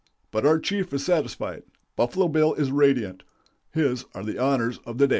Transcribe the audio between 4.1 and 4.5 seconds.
are the